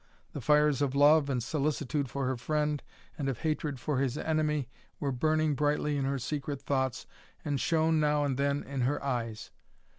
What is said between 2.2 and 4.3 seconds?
her friend and of hatred for his